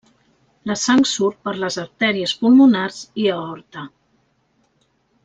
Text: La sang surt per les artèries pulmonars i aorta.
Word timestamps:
La 0.69 0.75
sang 0.83 1.01
surt 1.09 1.43
per 1.49 1.53
les 1.63 1.77
artèries 1.83 2.33
pulmonars 2.41 3.03
i 3.25 3.31
aorta. 3.35 3.85